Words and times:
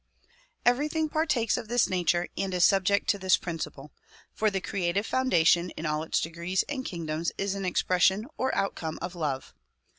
Everything 0.65 1.09
partakes 1.09 1.57
of 1.57 1.67
this 1.67 1.87
nature 1.87 2.27
and 2.35 2.55
is 2.55 2.65
subject 2.65 3.07
to 3.07 3.19
this 3.19 3.37
principle, 3.37 3.91
for 4.33 4.49
the 4.49 4.59
creative 4.59 5.05
foundation 5.05 5.69
in 5.77 5.85
all 5.85 6.01
its 6.01 6.19
degrees 6.19 6.63
and 6.67 6.83
kingdoms 6.83 7.31
is 7.37 7.53
an 7.53 7.65
expression 7.65 8.25
or 8.35 8.51
outcome 8.55 8.97
of 8.99 9.13
love. 9.13 9.53